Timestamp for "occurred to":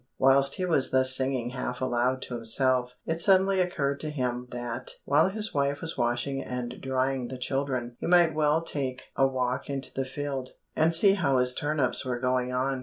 3.59-4.09